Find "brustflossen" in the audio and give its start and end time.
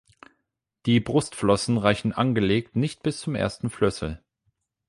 0.99-1.77